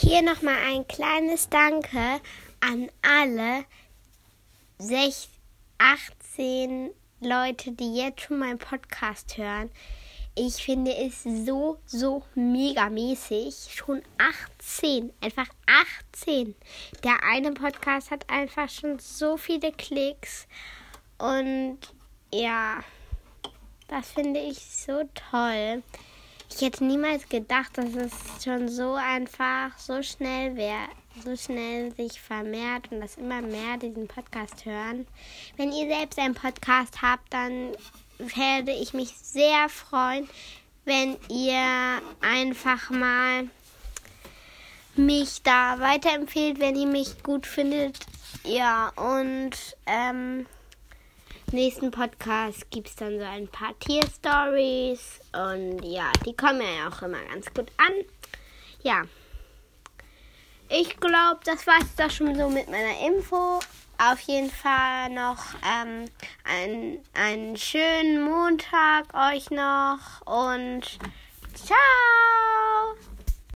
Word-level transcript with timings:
Hier 0.00 0.22
nochmal 0.22 0.54
ein 0.64 0.86
kleines 0.86 1.48
Danke 1.48 2.20
an 2.60 2.88
alle 3.02 3.64
6, 4.78 5.28
18 5.78 6.90
Leute, 7.20 7.72
die 7.72 7.96
jetzt 7.96 8.20
schon 8.20 8.38
meinen 8.38 8.58
Podcast 8.58 9.36
hören. 9.36 9.72
Ich 10.36 10.54
finde 10.62 10.96
es 10.96 11.24
so, 11.24 11.80
so 11.84 12.22
mega 12.36 12.88
mäßig. 12.90 13.74
Schon 13.74 14.02
18, 14.18 15.12
einfach 15.20 15.48
18. 16.12 16.54
Der 17.02 17.20
eine 17.24 17.50
Podcast 17.50 18.12
hat 18.12 18.30
einfach 18.30 18.70
schon 18.70 19.00
so 19.00 19.36
viele 19.36 19.72
Klicks. 19.72 20.46
Und 21.18 21.78
ja, 22.32 22.84
das 23.88 24.12
finde 24.12 24.38
ich 24.38 24.60
so 24.60 25.02
toll. 25.32 25.82
Ich 26.50 26.62
hätte 26.62 26.84
niemals 26.84 27.28
gedacht, 27.28 27.76
dass 27.76 27.94
es 27.94 28.44
schon 28.44 28.68
so 28.68 28.94
einfach, 28.94 29.78
so 29.78 30.02
schnell 30.02 30.56
wäre, 30.56 30.88
so 31.22 31.36
schnell 31.36 31.94
sich 31.94 32.20
vermehrt 32.20 32.90
und 32.90 33.00
dass 33.00 33.16
immer 33.16 33.42
mehr 33.42 33.76
diesen 33.76 34.08
Podcast 34.08 34.64
hören. 34.64 35.06
Wenn 35.56 35.72
ihr 35.72 35.86
selbst 35.88 36.18
einen 36.18 36.34
Podcast 36.34 37.02
habt, 37.02 37.32
dann 37.32 37.72
werde 38.18 38.72
ich 38.72 38.94
mich 38.94 39.10
sehr 39.10 39.68
freuen, 39.68 40.28
wenn 40.84 41.16
ihr 41.28 42.00
einfach 42.20 42.90
mal 42.90 43.48
mich 44.96 45.42
da 45.42 45.78
weiterempfehlt, 45.78 46.58
wenn 46.58 46.76
ihr 46.76 46.88
mich 46.88 47.22
gut 47.22 47.46
findet. 47.46 47.98
Ja, 48.44 48.88
und 48.96 49.52
ähm, 49.86 50.46
nächsten 51.52 51.90
Podcast 51.90 52.70
gibt 52.70 52.88
es 52.88 52.96
dann 52.96 53.18
so 53.18 53.24
ein 53.24 53.48
paar 53.48 53.78
Tierstories. 53.78 55.20
Und 55.32 55.84
ja, 55.84 56.10
die 56.24 56.34
kommen 56.34 56.60
ja 56.60 56.88
auch 56.88 57.02
immer 57.02 57.22
ganz 57.32 57.52
gut 57.54 57.70
an. 57.76 57.92
Ja. 58.82 59.02
Ich 60.68 60.98
glaube, 61.00 61.40
das 61.44 61.66
war 61.66 61.78
es 61.80 61.94
doch 61.96 62.10
schon 62.10 62.34
so 62.34 62.48
mit 62.48 62.68
meiner 62.68 63.06
Info. 63.06 63.60
Auf 63.98 64.20
jeden 64.26 64.50
Fall 64.50 65.10
noch 65.10 65.38
ähm, 65.64 66.04
ein, 66.44 66.98
einen 67.14 67.56
schönen 67.56 68.22
Montag 68.22 69.06
euch 69.14 69.50
noch 69.50 70.24
und 70.24 70.82
ciao! 71.54 72.37